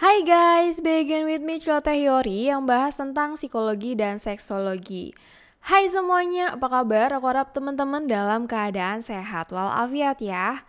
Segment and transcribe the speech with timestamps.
[0.00, 5.12] Hai guys, begin with me Celoteh Yori yang bahas tentang psikologi dan seksologi.
[5.60, 7.12] Hai semuanya, apa kabar?
[7.20, 10.64] Aku harap teman-teman dalam keadaan sehat walafiat ya.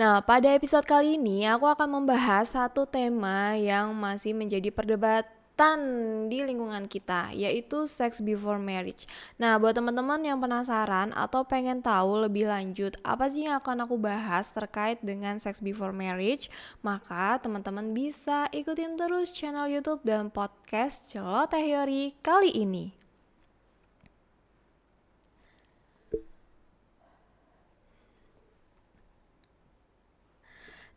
[0.00, 4.72] Nah, pada episode kali ini aku akan membahas satu tema yang masih menjadi
[5.62, 9.06] perdebatan di lingkungan kita, yaitu sex before marriage.
[9.38, 13.94] Nah, buat teman-teman yang penasaran atau pengen tahu lebih lanjut apa sih yang akan aku
[13.94, 16.50] bahas terkait dengan sex before marriage,
[16.82, 22.98] maka teman-teman bisa ikutin terus channel YouTube dan podcast Celoteh Yori kali ini.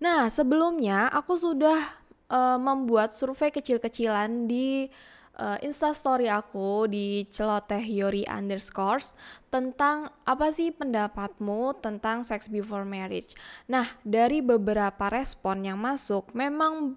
[0.01, 4.89] Nah, sebelumnya aku sudah uh, membuat survei kecil-kecilan di
[5.39, 9.13] uh, instastory aku di celoteh yori underscores
[9.51, 13.35] tentang apa sih pendapatmu tentang sex before marriage.
[13.71, 16.95] Nah, dari beberapa respon yang masuk, memang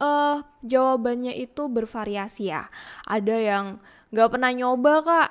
[0.00, 2.68] uh, jawabannya itu bervariasi ya.
[3.08, 3.66] Ada yang
[4.14, 5.30] nggak pernah nyoba kak,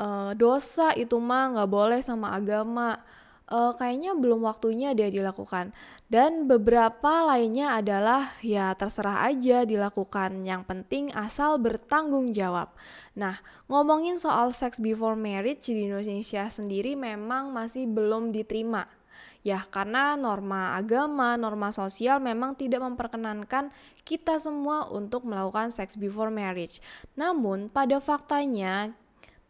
[0.00, 3.00] uh, dosa itu mah nggak boleh sama agama
[3.48, 5.72] uh, kayaknya belum waktunya dia dilakukan.
[6.08, 10.44] Dan beberapa lainnya adalah ya terserah aja dilakukan.
[10.44, 12.72] Yang penting asal bertanggung jawab.
[13.12, 18.88] Nah, ngomongin soal sex before marriage di Indonesia sendiri memang masih belum diterima.
[19.46, 23.70] Ya, karena norma agama, norma sosial memang tidak memperkenankan
[24.02, 26.82] kita semua untuk melakukan sex before marriage.
[27.14, 28.92] Namun, pada faktanya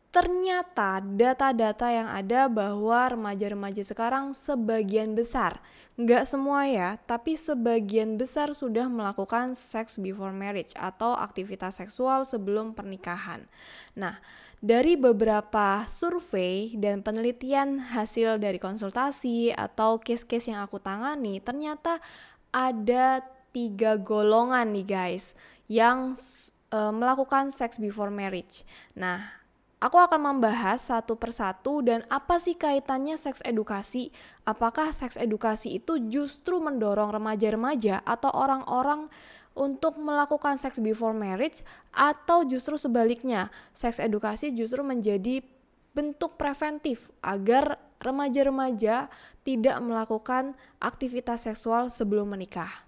[0.09, 5.61] ternyata data-data yang ada bahwa remaja-remaja sekarang sebagian besar,
[6.01, 12.73] nggak semua ya, tapi sebagian besar sudah melakukan sex before marriage atau aktivitas seksual sebelum
[12.73, 13.45] pernikahan.
[13.93, 14.17] Nah,
[14.59, 22.03] dari beberapa survei dan penelitian hasil dari konsultasi atau case-case yang aku tangani, ternyata
[22.51, 25.37] ada tiga golongan nih guys
[25.69, 26.17] yang
[26.73, 28.65] uh, melakukan sex before marriage.
[28.97, 29.39] Nah,
[29.79, 34.11] Aku akan membahas satu persatu dan apa sih kaitannya seks edukasi?
[34.43, 39.07] Apakah seks edukasi itu justru mendorong remaja-remaja atau orang-orang
[39.55, 41.63] untuk melakukan seks before marriage
[41.95, 45.47] atau justru sebaliknya, seks edukasi justru menjadi
[45.95, 49.07] bentuk preventif agar remaja-remaja
[49.47, 52.83] tidak melakukan aktivitas seksual sebelum menikah.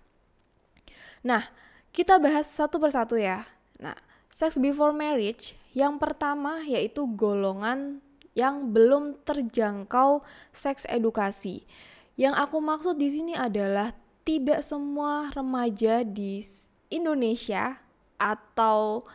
[1.22, 1.54] Nah,
[1.94, 3.46] kita bahas satu persatu ya.
[3.78, 3.94] Nah,
[4.26, 8.02] seks before marriage yang pertama yaitu golongan
[8.34, 10.22] yang belum terjangkau
[10.54, 11.66] seks edukasi.
[12.14, 16.44] Yang aku maksud di sini adalah tidak semua remaja di
[16.92, 17.80] Indonesia
[18.20, 19.08] atau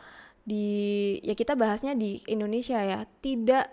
[0.46, 3.70] di ya kita bahasnya di Indonesia ya, tidak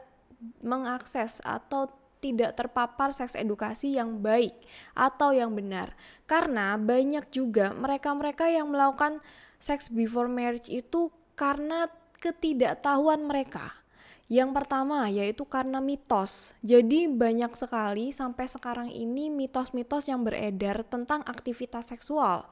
[0.63, 1.89] mengakses atau
[2.23, 4.55] tidak terpapar seks edukasi yang baik
[4.95, 5.91] atau yang benar.
[6.23, 9.19] Karena banyak juga mereka-mereka yang melakukan
[9.59, 11.91] seks before marriage itu karena
[12.23, 13.83] ketidaktahuan mereka.
[14.31, 16.55] Yang pertama yaitu karena mitos.
[16.63, 22.47] Jadi banyak sekali sampai sekarang ini mitos-mitos yang beredar tentang aktivitas seksual.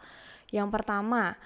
[0.52, 1.40] Yang pertama,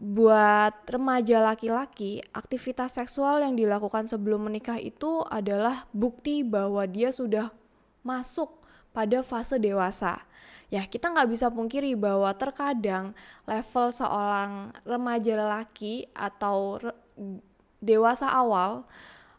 [0.00, 7.52] buat remaja laki-laki, aktivitas seksual yang dilakukan sebelum menikah itu adalah bukti bahwa dia sudah
[8.00, 8.64] masuk
[8.96, 10.24] pada fase dewasa.
[10.72, 13.12] Ya, kita nggak bisa pungkiri bahwa terkadang
[13.44, 16.80] level seorang remaja lelaki atau
[17.78, 18.86] dewasa awal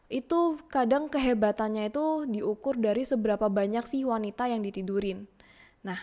[0.09, 5.29] itu kadang kehebatannya itu diukur dari seberapa banyak sih wanita yang ditidurin.
[5.85, 6.01] Nah,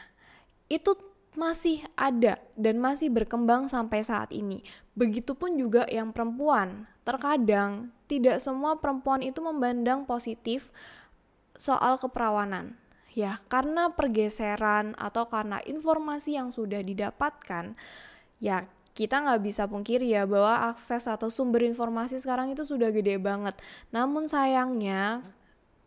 [0.71, 0.95] itu
[1.37, 4.65] masih ada dan masih berkembang sampai saat ini.
[4.97, 6.89] Begitupun juga yang perempuan.
[7.03, 10.73] Terkadang tidak semua perempuan itu memandang positif
[11.59, 12.79] soal keperawanan.
[13.17, 17.73] Ya, karena pergeseran atau karena informasi yang sudah didapatkan,
[18.45, 23.21] ya kita nggak bisa pungkiri ya bahwa akses atau sumber informasi sekarang itu sudah gede
[23.21, 23.61] banget.
[23.93, 25.21] Namun sayangnya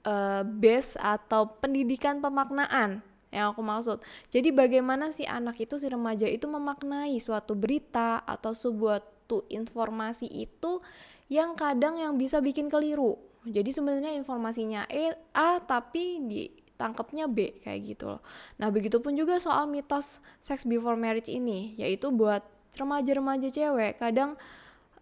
[0.05, 3.01] uh, base atau pendidikan pemaknaan
[3.33, 3.97] yang aku maksud.
[4.29, 10.29] Jadi bagaimana si anak itu si remaja itu memaknai suatu berita atau sebuah tuh informasi
[10.29, 10.81] itu
[11.29, 13.17] yang kadang yang bisa bikin keliru.
[13.45, 18.21] Jadi sebenarnya informasinya E A tapi ditangkapnya B kayak gitu loh.
[18.57, 22.41] Nah, begitupun juga soal mitos sex before marriage ini, yaitu buat
[22.77, 24.37] remaja-remaja cewek kadang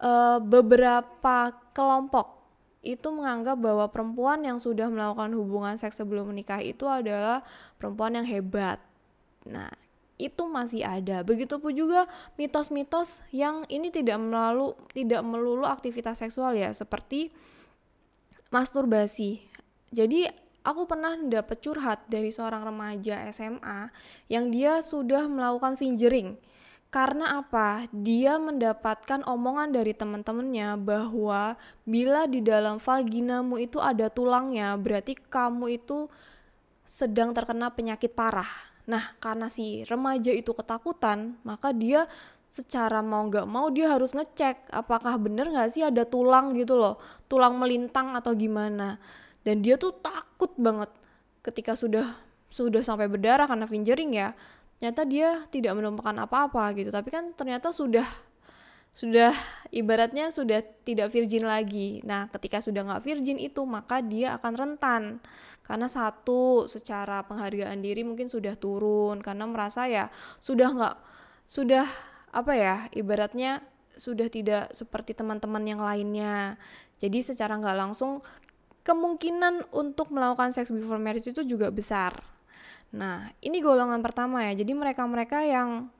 [0.02, 2.38] uh, beberapa kelompok
[2.86, 7.44] itu menganggap bahwa perempuan yang sudah melakukan hubungan seks sebelum menikah itu adalah
[7.75, 8.80] perempuan yang hebat.
[9.44, 9.68] Nah,
[10.16, 11.19] itu masih ada.
[11.25, 12.08] Begitupun juga
[12.40, 17.34] mitos-mitos yang ini tidak melalui tidak melulu aktivitas seksual ya, seperti
[18.56, 19.44] masturbasi.
[19.92, 20.31] Jadi
[20.64, 23.92] aku pernah dapat curhat dari seorang remaja SMA
[24.31, 26.40] yang dia sudah melakukan fingering
[26.97, 27.85] karena apa?
[27.94, 31.53] Dia mendapatkan omongan dari teman-temannya bahwa
[31.85, 36.09] bila di dalam vaginamu itu ada tulangnya, berarti kamu itu
[36.89, 38.49] sedang terkena penyakit parah.
[38.89, 42.09] Nah, karena si remaja itu ketakutan, maka dia
[42.49, 46.97] secara mau nggak mau dia harus ngecek apakah bener nggak sih ada tulang gitu loh,
[47.29, 48.97] tulang melintang atau gimana.
[49.45, 50.89] Dan dia tuh takut banget
[51.45, 52.17] ketika sudah
[52.49, 54.33] sudah sampai berdarah karena fingering ya
[54.77, 56.94] ternyata dia tidak menemukan apa-apa gitu.
[56.94, 58.06] Tapi kan ternyata sudah
[58.97, 59.33] sudah
[59.74, 62.01] ibaratnya sudah tidak virgin lagi.
[62.06, 65.03] Nah ketika sudah nggak virgin itu maka dia akan rentan.
[65.65, 69.21] Karena satu secara penghargaan diri mungkin sudah turun.
[69.21, 70.95] Karena merasa ya sudah nggak
[71.50, 71.85] sudah
[72.33, 73.65] apa ya ibaratnya
[73.97, 76.62] sudah tidak seperti teman-teman yang lainnya.
[77.01, 78.21] Jadi secara nggak langsung
[78.85, 82.37] kemungkinan untuk melakukan seks before marriage itu juga besar
[82.95, 84.56] Nah, ini golongan pertama ya.
[84.56, 85.92] Jadi mereka-mereka yang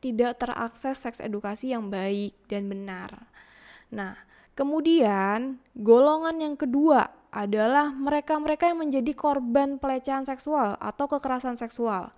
[0.00, 3.28] tidak terakses seks edukasi yang baik dan benar.
[3.92, 4.16] Nah,
[4.56, 12.10] kemudian golongan yang kedua adalah mereka-mereka yang menjadi korban pelecehan seksual atau kekerasan seksual.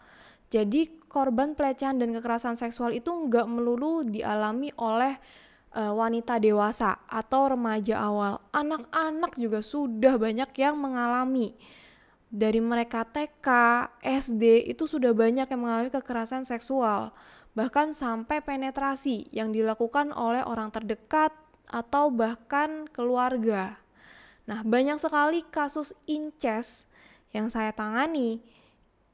[0.48, 5.16] Jadi korban pelecehan dan kekerasan seksual itu nggak melulu dialami oleh
[5.76, 8.40] uh, wanita dewasa atau remaja awal.
[8.52, 11.56] Anak-anak juga sudah banyak yang mengalami
[12.32, 13.48] dari mereka TK,
[14.00, 17.12] SD itu sudah banyak yang mengalami kekerasan seksual,
[17.52, 21.36] bahkan sampai penetrasi yang dilakukan oleh orang terdekat
[21.68, 23.76] atau bahkan keluarga.
[24.48, 26.88] Nah, banyak sekali kasus incest
[27.36, 28.40] yang saya tangani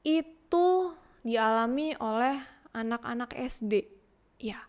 [0.07, 0.95] itu
[1.27, 2.39] dialami oleh
[2.71, 3.91] anak-anak SD.
[4.39, 4.63] Ya,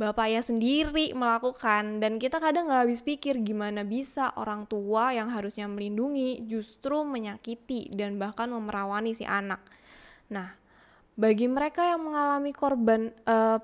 [0.00, 5.68] bapaknya sendiri melakukan dan kita kadang nggak habis pikir gimana bisa orang tua yang harusnya
[5.68, 9.60] melindungi justru menyakiti dan bahkan memerawani si anak.
[10.32, 10.56] Nah,
[11.20, 13.60] bagi mereka yang mengalami korban uh,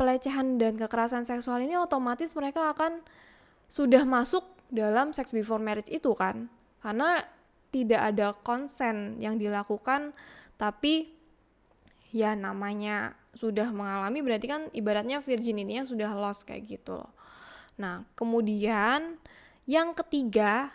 [0.00, 3.04] pelecehan dan kekerasan seksual ini otomatis mereka akan
[3.68, 6.48] sudah masuk dalam sex before marriage itu kan
[6.80, 7.28] karena
[7.76, 10.16] tidak ada konsen yang dilakukan
[10.56, 11.12] tapi
[12.08, 17.12] ya namanya sudah mengalami berarti kan ibaratnya virginity-nya sudah lost kayak gitu loh.
[17.76, 19.20] Nah, kemudian
[19.68, 20.72] yang ketiga,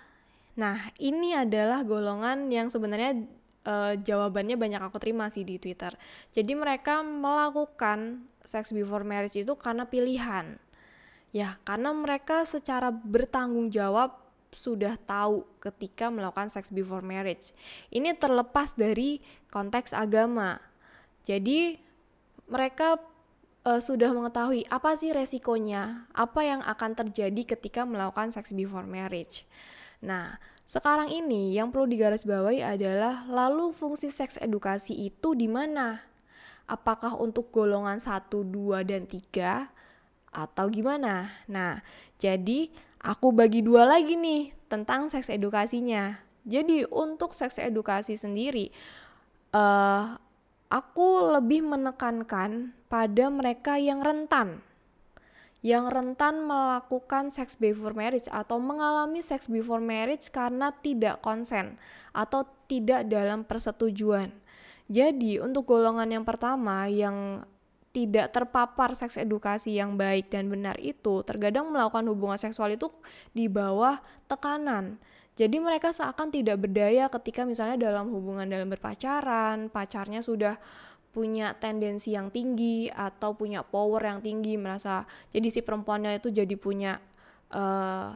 [0.54, 3.26] nah ini adalah golongan yang sebenarnya
[3.66, 5.94] uh, jawabannya banyak aku terima sih di Twitter.
[6.30, 10.58] Jadi mereka melakukan sex before marriage itu karena pilihan.
[11.32, 14.20] Ya, karena mereka secara bertanggung jawab
[14.52, 17.56] sudah tahu ketika melakukan sex before marriage.
[17.88, 20.60] Ini terlepas dari konteks agama.
[21.24, 21.80] Jadi
[22.52, 23.00] mereka
[23.64, 29.48] uh, sudah mengetahui apa sih resikonya, apa yang akan terjadi ketika melakukan seks before marriage.
[30.04, 30.36] Nah,
[30.68, 36.04] sekarang ini yang perlu digarisbawahi adalah lalu fungsi seks edukasi itu di mana?
[36.68, 39.72] Apakah untuk golongan 1, 2, dan 3
[40.32, 41.32] atau gimana?
[41.48, 41.84] Nah,
[42.20, 42.72] jadi
[43.04, 46.24] aku bagi dua lagi nih tentang seks edukasinya.
[46.48, 48.72] Jadi untuk seks edukasi sendiri,
[49.54, 50.16] uh,
[50.72, 54.64] aku lebih menekankan pada mereka yang rentan
[55.62, 61.78] yang rentan melakukan seks before marriage atau mengalami seks before marriage karena tidak konsen
[62.18, 64.34] atau tidak dalam persetujuan.
[64.90, 67.46] Jadi, untuk golongan yang pertama yang
[67.94, 72.90] tidak terpapar seks edukasi yang baik dan benar itu, terkadang melakukan hubungan seksual itu
[73.32, 74.98] di bawah tekanan.
[75.40, 80.60] Jadi mereka seakan tidak berdaya ketika misalnya dalam hubungan dalam berpacaran, pacarnya sudah
[81.12, 85.04] punya tendensi yang tinggi atau punya power yang tinggi merasa
[85.36, 87.04] jadi si perempuannya itu jadi punya
[87.52, 88.16] uh,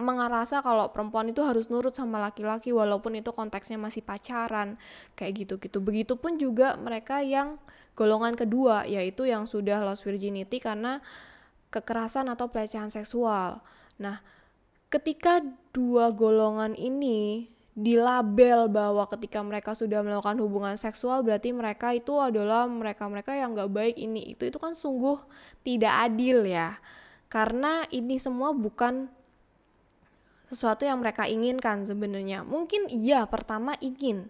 [0.00, 4.74] mengerasa kalau perempuan itu harus nurut sama laki-laki walaupun itu konteksnya masih pacaran
[5.14, 5.78] kayak gitu-gitu.
[5.78, 7.62] Begitupun juga mereka yang
[7.94, 10.98] golongan kedua yaitu yang sudah lost virginity karena
[11.70, 13.62] kekerasan atau pelecehan seksual.
[14.02, 14.18] Nah,
[14.92, 15.40] ketika
[15.72, 22.68] dua golongan ini dilabel bahwa ketika mereka sudah melakukan hubungan seksual berarti mereka itu adalah
[22.68, 23.96] mereka-mereka yang gak baik.
[23.96, 25.16] Ini itu itu kan sungguh
[25.64, 26.76] tidak adil ya.
[27.32, 29.08] Karena ini semua bukan
[30.52, 32.44] sesuatu yang mereka inginkan sebenarnya.
[32.44, 34.28] Mungkin iya pertama ingin.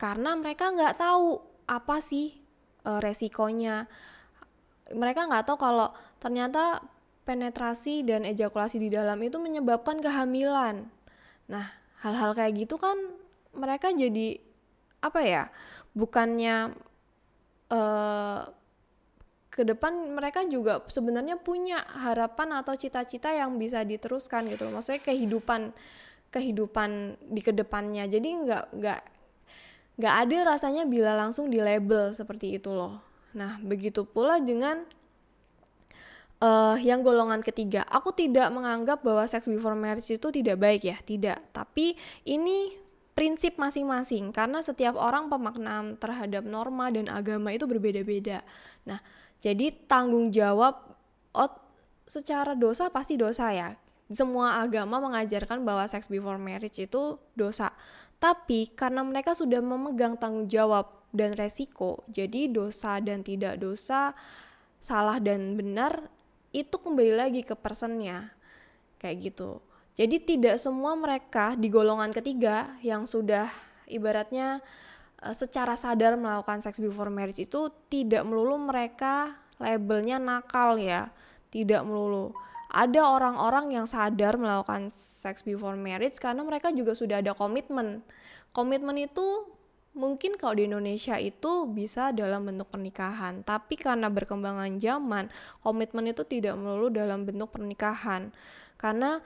[0.00, 2.40] Karena mereka nggak tahu apa sih
[2.88, 3.84] e, resikonya.
[4.96, 6.80] Mereka nggak tahu kalau ternyata
[7.28, 10.88] penetrasi dan ejakulasi di dalam itu menyebabkan kehamilan.
[11.52, 11.66] Nah,
[12.00, 12.96] hal-hal kayak gitu kan
[13.52, 14.40] mereka jadi
[15.04, 15.44] apa ya?
[15.92, 16.72] Bukannya
[17.68, 18.48] uh,
[19.52, 24.64] ke depan mereka juga sebenarnya punya harapan atau cita-cita yang bisa diteruskan gitu.
[24.72, 25.76] Maksudnya kehidupan
[26.32, 28.08] kehidupan di ke depannya.
[28.08, 29.00] Jadi nggak nggak
[29.98, 33.02] nggak adil rasanya bila langsung di label seperti itu loh.
[33.34, 34.86] Nah, begitu pula dengan
[36.42, 37.86] uh, yang golongan ketiga.
[37.86, 41.42] Aku tidak menganggap bahwa sex before marriage itu tidak baik ya, tidak.
[41.54, 41.94] Tapi
[42.26, 42.72] ini
[43.18, 48.46] prinsip masing-masing karena setiap orang pemaknaan terhadap norma dan agama itu berbeda-beda.
[48.86, 49.02] Nah,
[49.42, 50.78] jadi tanggung jawab
[51.34, 51.52] oh,
[52.06, 53.74] secara dosa pasti dosa ya.
[54.08, 57.74] Semua agama mengajarkan bahwa sex before marriage itu dosa.
[58.22, 64.16] Tapi karena mereka sudah memegang tanggung jawab dan resiko, jadi dosa dan tidak dosa,
[64.78, 66.08] salah dan benar
[66.52, 68.32] itu kembali lagi ke personnya.
[68.98, 69.62] Kayak gitu.
[69.98, 73.50] Jadi tidak semua mereka di golongan ketiga yang sudah
[73.90, 74.62] ibaratnya
[75.22, 81.10] uh, secara sadar melakukan seks before marriage itu tidak melulu mereka labelnya nakal ya.
[81.50, 82.30] Tidak melulu.
[82.68, 88.04] Ada orang-orang yang sadar melakukan seks before marriage karena mereka juga sudah ada komitmen.
[88.52, 89.48] Komitmen itu
[89.98, 95.26] mungkin kalau di Indonesia itu bisa dalam bentuk pernikahan tapi karena berkembangan zaman
[95.60, 98.30] komitmen itu tidak melulu dalam bentuk pernikahan.
[98.78, 99.18] Karena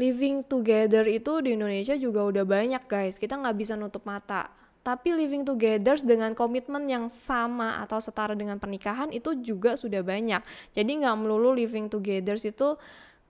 [0.00, 3.20] living together itu di Indonesia juga udah banyak guys.
[3.20, 4.50] Kita nggak bisa nutup mata.
[4.84, 10.44] Tapi living together dengan komitmen yang sama atau setara dengan pernikahan itu juga sudah banyak.
[10.76, 12.76] Jadi nggak melulu living together itu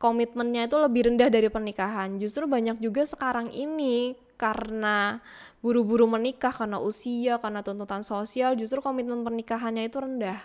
[0.02, 2.18] komitmennya itu lebih rendah dari pernikahan.
[2.18, 5.22] Justru banyak juga sekarang ini karena
[5.64, 10.40] buru-buru menikah karena usia karena tuntutan sosial justru komitmen pernikahannya itu rendah.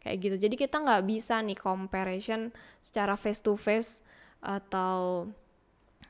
[0.00, 0.36] Kayak gitu.
[0.48, 4.00] Jadi kita nggak bisa nih comparison secara face to face
[4.40, 5.28] atau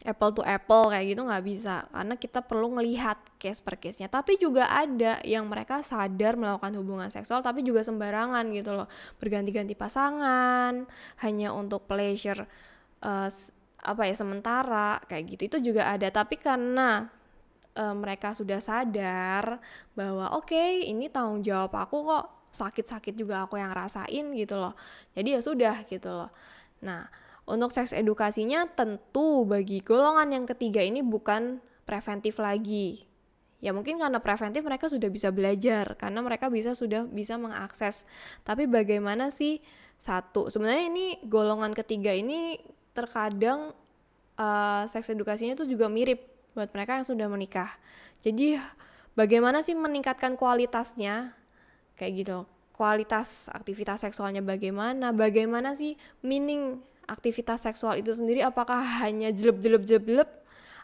[0.00, 1.84] apple to apple kayak gitu nggak bisa.
[1.90, 6.72] Karena kita perlu ngelihat case per case nya tapi juga ada yang mereka sadar melakukan
[6.78, 8.86] hubungan seksual tapi juga sembarangan gitu loh.
[9.18, 10.86] Berganti-ganti pasangan
[11.24, 12.46] hanya untuk pleasure
[13.02, 13.28] uh,
[13.80, 15.42] apa ya sementara kayak gitu.
[15.50, 16.08] Itu juga ada.
[16.08, 17.19] Tapi karena
[17.76, 19.60] uh, mereka sudah sadar
[19.94, 22.26] bahwa oke okay, ini tanggung jawab aku kok.
[22.50, 24.74] Sakit-sakit juga aku yang rasain gitu loh.
[25.14, 26.30] Jadi ya sudah gitu loh.
[26.82, 27.06] Nah
[27.46, 33.06] untuk seks edukasinya tentu bagi golongan yang ketiga ini bukan preventif lagi.
[33.60, 38.08] Ya mungkin karena preventif mereka sudah bisa belajar karena mereka bisa sudah bisa mengakses.
[38.42, 39.60] Tapi bagaimana sih
[40.00, 42.56] satu sebenarnya ini golongan ketiga ini
[42.96, 43.76] terkadang
[44.40, 46.24] uh, seks edukasinya itu juga mirip
[46.60, 47.72] buat mereka yang sudah menikah.
[48.20, 48.60] Jadi
[49.16, 51.32] bagaimana sih meningkatkan kualitasnya?
[51.96, 52.38] Kayak gitu.
[52.76, 55.16] Kualitas aktivitas seksualnya bagaimana?
[55.16, 58.44] Bagaimana sih meaning aktivitas seksual itu sendiri?
[58.44, 60.28] Apakah hanya jelep-jelep-jelep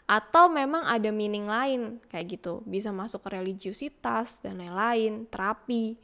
[0.09, 2.01] atau memang ada meaning lain?
[2.09, 2.65] Kayak gitu.
[2.65, 5.29] Bisa masuk ke religiusitas dan lain-lain.
[5.29, 5.97] Terapi.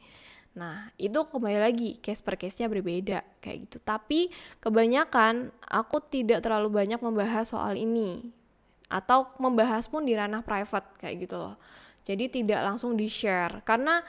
[0.54, 3.26] Nah itu kembali lagi case per case nya berbeda.
[3.42, 3.78] Kayak gitu.
[3.82, 4.30] Tapi
[4.62, 8.43] kebanyakan aku tidak terlalu banyak membahas soal ini
[8.88, 11.56] atau membahas pun di ranah private kayak gitu loh.
[12.04, 14.04] Jadi tidak langsung di share karena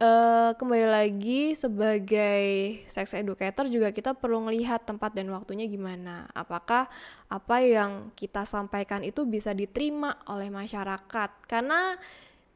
[0.00, 2.42] uh, kembali lagi sebagai
[2.90, 6.26] sex educator juga kita perlu melihat tempat dan waktunya gimana.
[6.32, 6.90] Apakah
[7.30, 11.30] apa yang kita sampaikan itu bisa diterima oleh masyarakat?
[11.46, 11.94] Karena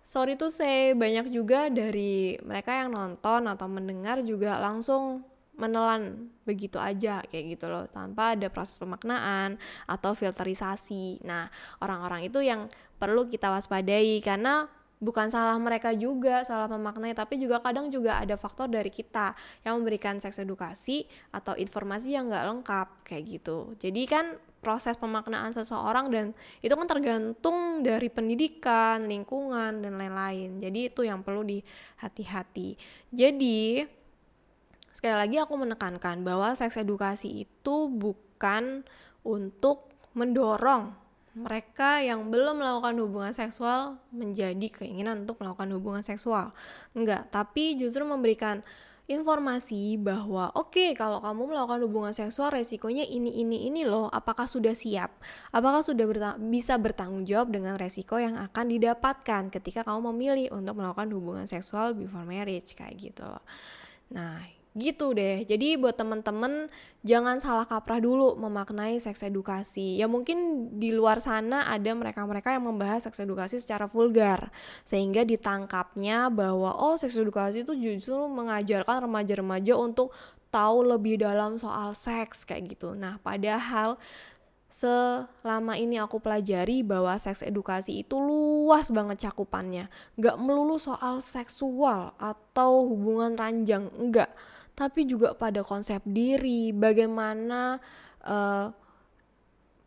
[0.02, 5.23] sorry tuh saya banyak juga dari mereka yang nonton atau mendengar juga langsung
[5.54, 7.87] menelan begitu aja kayak gitu loh.
[7.90, 9.56] Tanpa ada proses pemaknaan
[9.87, 11.23] atau filterisasi.
[11.23, 11.49] Nah,
[11.82, 12.66] orang-orang itu yang
[12.99, 14.66] perlu kita waspadai karena
[15.02, 19.76] bukan salah mereka juga salah memaknai tapi juga kadang juga ada faktor dari kita yang
[19.82, 23.76] memberikan seks edukasi atau informasi yang nggak lengkap kayak gitu.
[23.76, 26.32] Jadi kan proses pemaknaan seseorang dan
[26.64, 30.56] itu kan tergantung dari pendidikan lingkungan dan lain-lain.
[30.64, 31.61] Jadi itu yang perlu di
[32.00, 32.80] hati-hati
[33.12, 33.84] jadi
[34.94, 38.86] sekali lagi aku menekankan bahwa seks edukasi itu bukan
[39.26, 40.94] untuk mendorong
[41.34, 46.54] mereka yang belum melakukan hubungan seksual menjadi keinginan untuk melakukan hubungan seksual.
[46.94, 48.62] Enggak, tapi justru memberikan
[49.04, 54.08] informasi bahwa oke okay, kalau kamu melakukan hubungan seksual resikonya ini ini ini loh.
[54.08, 55.20] Apakah sudah siap?
[55.52, 60.80] Apakah sudah berta bisa bertanggung jawab dengan resiko yang akan didapatkan ketika kamu memilih untuk
[60.80, 62.72] melakukan hubungan seksual before marriage?
[62.72, 63.44] Kayak gitu loh.
[64.14, 64.40] Nah
[64.75, 65.47] gitu deh.
[65.47, 66.66] Jadi buat temen-temen
[67.07, 70.02] jangan salah kaprah dulu memaknai seks edukasi.
[70.02, 74.50] Ya mungkin di luar sana ada mereka-mereka yang membahas seks edukasi secara vulgar.
[74.83, 80.11] Sehingga ditangkapnya bahwa oh seks edukasi itu justru mengajarkan remaja-remaja untuk
[80.50, 82.99] tahu lebih dalam soal seks kayak gitu.
[82.99, 83.95] Nah padahal
[84.75, 89.87] selama ini aku pelajari bahwa seks edukasi itu luas banget cakupannya.
[90.19, 94.35] Gak melulu soal seksual atau hubungan ranjang, enggak
[94.75, 97.78] tapi juga pada konsep diri, bagaimana
[98.26, 98.75] uh,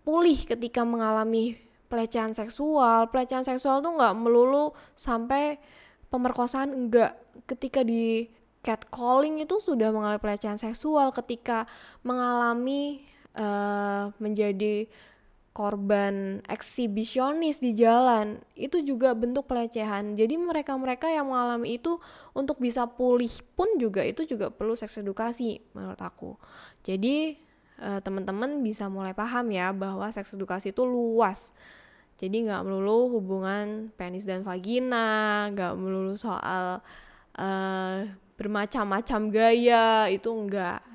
[0.07, 1.59] pulih ketika mengalami
[1.91, 3.11] pelecehan seksual.
[3.11, 5.59] Pelecehan seksual tuh nggak melulu sampai
[6.07, 7.19] pemerkosaan enggak.
[7.43, 8.31] Ketika di
[8.63, 11.67] catcalling itu sudah mengalami pelecehan seksual ketika
[12.03, 13.03] mengalami
[13.35, 14.87] uh, menjadi
[15.57, 20.13] korban eksibisionis di jalan itu juga bentuk pelecehan.
[20.13, 21.97] Jadi mereka-mereka yang mengalami itu
[22.37, 26.37] untuk bisa pulih pun juga itu juga perlu seks edukasi menurut aku.
[26.85, 27.41] Jadi
[27.81, 31.57] uh, teman-teman bisa mulai paham ya bahwa seks edukasi itu luas.
[32.21, 36.85] Jadi nggak melulu hubungan penis dan vagina nggak melulu soal
[37.33, 37.97] uh,
[38.37, 40.85] bermacam-macam gaya itu enggak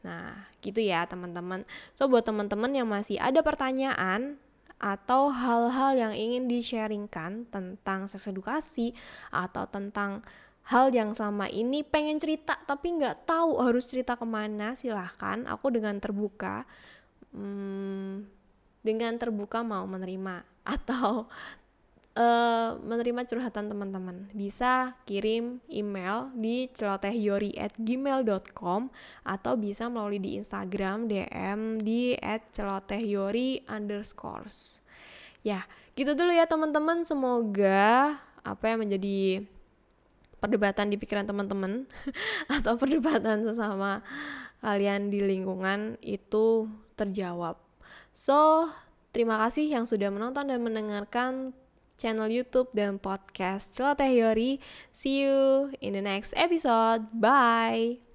[0.00, 1.68] nah gitu ya teman-teman.
[1.92, 4.40] So buat teman-teman yang masih ada pertanyaan
[4.80, 8.96] atau hal-hal yang ingin di-sharingkan tentang seks edukasi
[9.28, 10.24] atau tentang
[10.72, 15.44] hal yang selama ini pengen cerita tapi nggak tahu harus cerita ke mana silahkan.
[15.52, 16.64] Aku dengan terbuka
[17.36, 18.24] hmm,
[18.80, 20.44] dengan terbuka mau menerima.
[20.60, 21.26] Atau
[22.16, 24.30] uh, menerima curhatan teman-teman.
[24.34, 28.90] Bisa kirim email di celotehyori@gmail.com
[29.26, 32.16] atau bisa melalui di Instagram DM di
[32.54, 33.60] @celotehyori.
[33.70, 34.82] Underscores
[35.40, 35.64] ya
[35.96, 37.04] gitu dulu ya teman-teman.
[37.04, 39.44] Semoga apa yang menjadi
[40.40, 41.84] perdebatan di pikiran teman-teman
[42.56, 44.00] atau perdebatan sesama
[44.64, 47.60] kalian di lingkungan itu terjawab.
[48.16, 48.72] So
[49.12, 51.52] terima kasih yang sudah menonton dan mendengarkan
[52.00, 54.56] channel YouTube dan podcast Celoteh Yori.
[54.88, 57.12] See you in the next episode.
[57.12, 58.09] Bye.